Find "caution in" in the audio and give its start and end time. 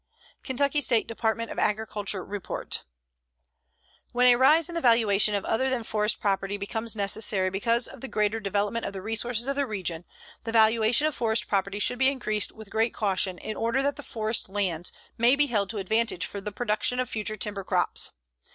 12.95-13.55